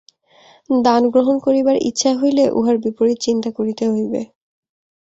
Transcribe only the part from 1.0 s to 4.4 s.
গ্রহণ করিবার ইচ্ছা হইলে উহার বিপরীত চিন্তা করিতে হইবে।